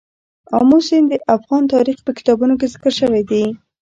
[0.57, 3.43] آمو سیند د افغان تاریخ په کتابونو کې ذکر شوی دي.